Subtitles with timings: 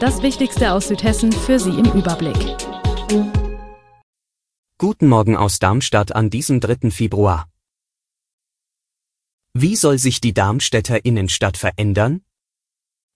[0.00, 2.36] Das Wichtigste aus Südhessen für Sie im Überblick.
[4.78, 6.92] Guten Morgen aus Darmstadt an diesem 3.
[6.92, 7.48] Februar.
[9.54, 12.22] Wie soll sich die Darmstädter Innenstadt verändern?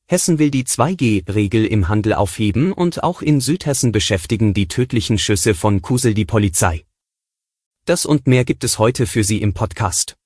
[0.08, 5.55] Hessen will die 2G-Regel im Handel aufheben und auch in Südhessen beschäftigen die tödlichen Schüsse
[5.55, 6.84] von Kusel die Polizei.
[7.84, 10.16] Das und mehr gibt es heute für Sie im Podcast.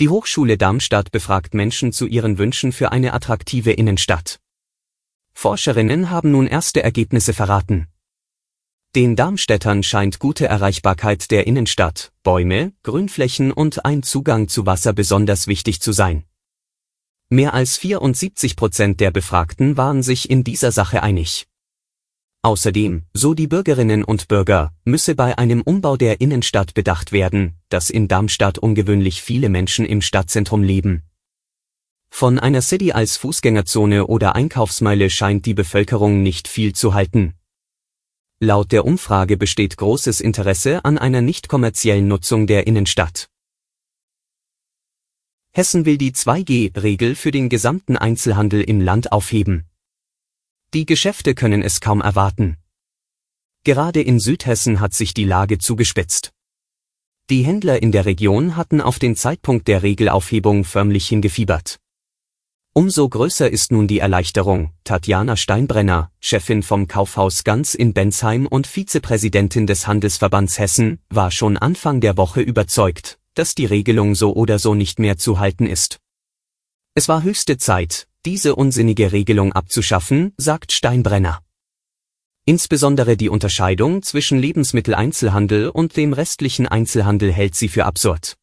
[0.00, 4.40] Die Hochschule Darmstadt befragt Menschen zu ihren Wünschen für eine attraktive Innenstadt.
[5.40, 7.86] Forscherinnen haben nun erste Ergebnisse verraten.
[8.96, 15.46] Den Darmstädtern scheint gute Erreichbarkeit der Innenstadt, Bäume, Grünflächen und ein Zugang zu Wasser besonders
[15.46, 16.24] wichtig zu sein.
[17.28, 21.46] Mehr als 74 Prozent der Befragten waren sich in dieser Sache einig.
[22.42, 27.90] Außerdem, so die Bürgerinnen und Bürger, müsse bei einem Umbau der Innenstadt bedacht werden, dass
[27.90, 31.04] in Darmstadt ungewöhnlich viele Menschen im Stadtzentrum leben,
[32.10, 37.34] von einer City als Fußgängerzone oder Einkaufsmeile scheint die Bevölkerung nicht viel zu halten.
[38.40, 43.28] Laut der Umfrage besteht großes Interesse an einer nicht kommerziellen Nutzung der Innenstadt.
[45.52, 49.66] Hessen will die 2G-Regel für den gesamten Einzelhandel im Land aufheben.
[50.74, 52.58] Die Geschäfte können es kaum erwarten.
[53.64, 56.32] Gerade in Südhessen hat sich die Lage zugespitzt.
[57.30, 61.78] Die Händler in der Region hatten auf den Zeitpunkt der Regelaufhebung förmlich hingefiebert.
[62.78, 64.72] Umso größer ist nun die Erleichterung.
[64.84, 71.56] Tatjana Steinbrenner, Chefin vom Kaufhaus Ganz in Bensheim und Vizepräsidentin des Handelsverbands Hessen, war schon
[71.56, 75.98] Anfang der Woche überzeugt, dass die Regelung so oder so nicht mehr zu halten ist.
[76.94, 81.40] Es war höchste Zeit, diese unsinnige Regelung abzuschaffen, sagt Steinbrenner.
[82.44, 88.37] Insbesondere die Unterscheidung zwischen Lebensmitteleinzelhandel und dem restlichen Einzelhandel hält sie für absurd.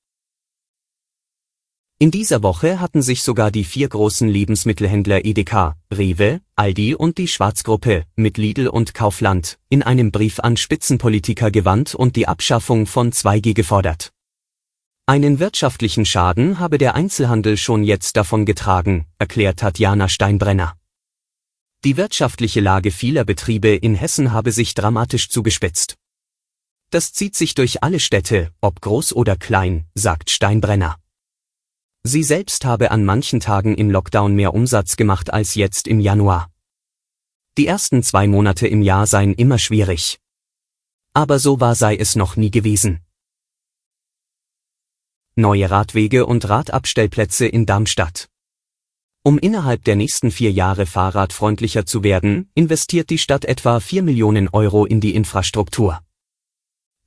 [1.98, 7.30] In dieser Woche hatten sich sogar die vier großen Lebensmittelhändler Edeka, Rewe, Aldi und die
[7.30, 13.14] Schwarzgruppe mit Lidl und Kaufland in einem Brief an Spitzenpolitiker gewandt und die Abschaffung von
[13.14, 14.12] 2G gefordert.
[15.06, 20.76] Einen wirtschaftlichen Schaden habe der Einzelhandel schon jetzt davon getragen, erklärt Tatjana Steinbrenner.
[21.86, 25.96] Die wirtschaftliche Lage vieler Betriebe in Hessen habe sich dramatisch zugespitzt.
[26.90, 30.98] Das zieht sich durch alle Städte, ob groß oder klein, sagt Steinbrenner.
[32.08, 36.52] Sie selbst habe an manchen Tagen im Lockdown mehr Umsatz gemacht als jetzt im Januar.
[37.58, 40.20] Die ersten zwei Monate im Jahr seien immer schwierig.
[41.14, 43.00] Aber so wahr sei es noch nie gewesen.
[45.36, 48.30] Neue Radwege und Radabstellplätze in Darmstadt.
[49.24, 54.48] Um innerhalb der nächsten vier Jahre fahrradfreundlicher zu werden, investiert die Stadt etwa 4 Millionen
[54.50, 56.05] Euro in die Infrastruktur.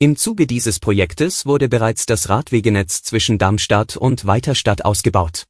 [0.01, 5.47] Im Zuge dieses Projektes wurde bereits das Radwegenetz zwischen Darmstadt und Weiterstadt ausgebaut.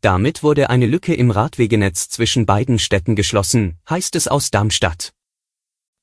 [0.00, 5.12] Damit wurde eine Lücke im Radwegenetz zwischen beiden Städten geschlossen, heißt es aus Darmstadt.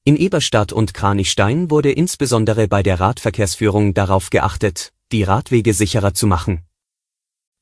[0.03, 6.27] In Eberstadt und Kranichstein wurde insbesondere bei der Radverkehrsführung darauf geachtet, die Radwege sicherer zu
[6.27, 6.65] machen.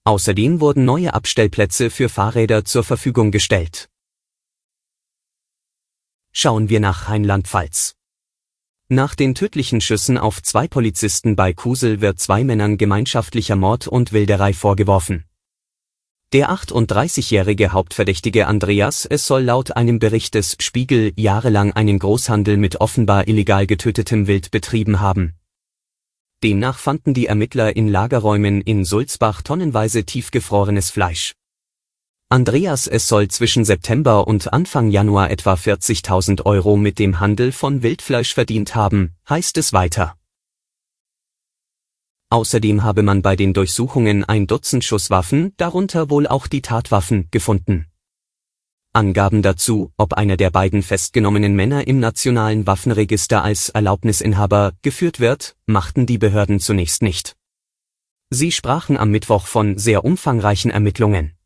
[0.05, 3.89] Außerdem wurden neue Abstellplätze für Fahrräder zur Verfügung gestellt.
[6.31, 7.95] Schauen wir nach Rheinland-Pfalz.
[8.93, 14.13] Nach den tödlichen Schüssen auf zwei Polizisten bei Kusel wird zwei Männern gemeinschaftlicher Mord und
[14.13, 15.23] Wilderei vorgeworfen.
[16.31, 22.81] Der 38-jährige Hauptverdächtige Andreas es soll laut einem Bericht des Spiegel jahrelang einen Großhandel mit
[22.81, 25.33] offenbar illegal getötetem Wild betrieben haben.
[26.43, 31.33] Demnach fanden die Ermittler in Lagerräumen in Sulzbach tonnenweise tiefgefrorenes Fleisch.
[32.33, 37.83] Andreas es soll zwischen September und Anfang Januar etwa 40.000 Euro mit dem Handel von
[37.83, 40.15] Wildfleisch verdient haben, heißt es weiter.
[42.31, 47.85] Außerdem habe man bei den Durchsuchungen ein Dutzend Schusswaffen, darunter wohl auch die Tatwaffen, gefunden.
[48.93, 55.55] Angaben dazu, ob einer der beiden festgenommenen Männer im nationalen Waffenregister als Erlaubnisinhaber geführt wird,
[55.67, 57.35] machten die Behörden zunächst nicht.
[58.31, 61.37] Sie sprachen am Mittwoch von sehr umfangreichen Ermittlungen.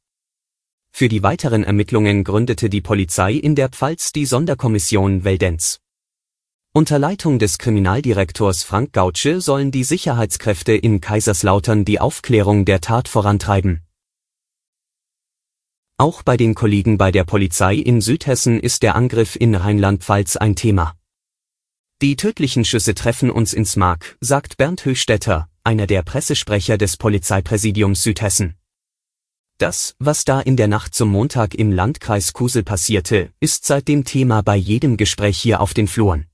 [1.00, 5.80] Für die weiteren Ermittlungen gründete die Polizei in der Pfalz die Sonderkommission Weldenz.
[6.74, 13.10] Unter Leitung des Kriminaldirektors Frank Gautsche sollen die Sicherheitskräfte in Kaiserslautern die Aufklärung der Tat
[13.10, 13.84] vorantreiben.
[15.98, 20.56] Auch bei den Kollegen bei der Polizei in Südhessen ist der Angriff in Rheinland-Pfalz ein
[20.56, 20.96] Thema.
[22.02, 28.02] Die tödlichen Schüsse treffen uns ins Mark, sagt Bernd Höchstädter, einer der Pressesprecher des Polizeipräsidiums
[28.02, 28.57] Südhessen.
[29.58, 34.44] Das, was da in der Nacht zum Montag im Landkreis Kusel passierte, ist seitdem Thema
[34.44, 36.28] bei jedem Gespräch hier auf den Fluren.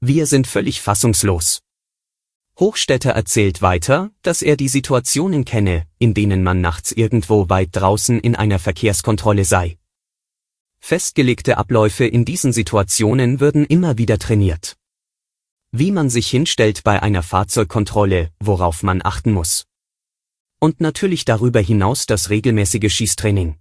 [0.00, 1.62] Wir sind völlig fassungslos.
[2.58, 8.18] Hochstädter erzählt weiter, dass er die Situationen kenne, in denen man nachts irgendwo weit draußen
[8.18, 9.78] in einer Verkehrskontrolle sei.
[10.80, 14.76] Festgelegte Abläufe in diesen Situationen würden immer wieder trainiert.
[15.70, 19.66] Wie man sich hinstellt bei einer Fahrzeugkontrolle, worauf man achten muss.
[20.58, 23.56] Und natürlich darüber hinaus das regelmäßige Schießtraining.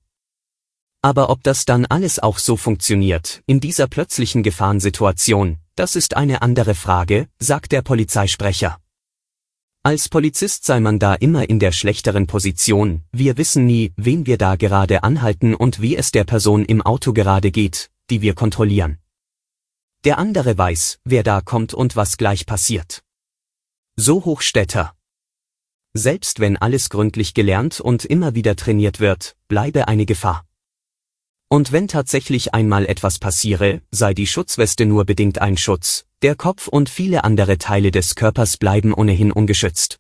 [1.02, 6.42] Aber ob das dann alles auch so funktioniert, in dieser plötzlichen Gefahrensituation, das ist eine
[6.42, 8.80] andere Frage, sagt der Polizeisprecher.
[9.84, 14.40] Als Polizist sei man da immer in der schlechteren Position, wir wissen nie, wen wir
[14.40, 18.98] da gerade anhalten und wie es der Person im Auto gerade geht, die wir kontrollieren.
[20.06, 23.04] Der andere weiß, wer da kommt und was gleich passiert.
[23.96, 24.96] So Hochstädter.
[25.98, 30.46] Selbst wenn alles gründlich gelernt und immer wieder trainiert wird, bleibe eine Gefahr.
[31.48, 36.68] Und wenn tatsächlich einmal etwas passiere, sei die Schutzweste nur bedingt ein Schutz, der Kopf
[36.68, 39.98] und viele andere Teile des Körpers bleiben ohnehin ungeschützt.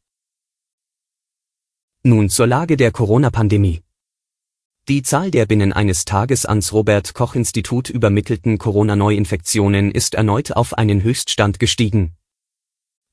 [2.03, 3.81] Nun zur Lage der Corona-Pandemie.
[4.89, 10.74] Die Zahl der binnen eines Tages ans Robert Koch Institut übermittelten Corona-Neuinfektionen ist erneut auf
[10.74, 12.18] einen Höchststand gestiegen.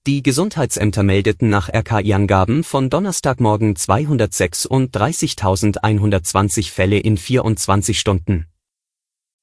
[0.05, 8.47] Die Gesundheitsämter meldeten nach RKI-Angaben von Donnerstagmorgen 236.120 Fälle in 24 Stunden.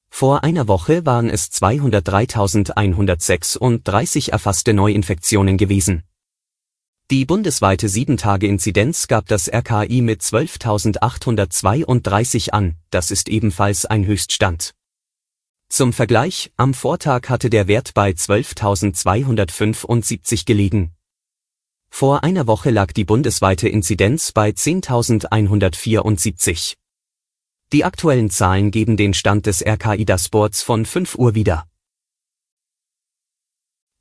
[0.09, 6.03] Vor einer Woche waren es 203.136 erfasste Neuinfektionen gewesen.
[7.09, 14.73] Die bundesweite 7-Tage-Inzidenz gab das RKI mit 12.832 an, das ist ebenfalls ein Höchststand.
[15.71, 20.95] Zum Vergleich, am Vortag hatte der Wert bei 12.275 gelegen.
[21.92, 26.74] Vor einer Woche lag die bundesweite Inzidenz bei 10.174.
[27.71, 31.68] Die aktuellen Zahlen geben den Stand des RKI Dashboards von 5 Uhr wieder.